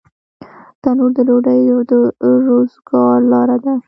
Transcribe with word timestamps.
تنور 0.81 1.11
د 1.15 1.17
ډوډۍ 1.27 1.59
د 1.89 1.91
روزګار 2.47 3.19
لاره 3.31 3.57
ده 3.65 3.73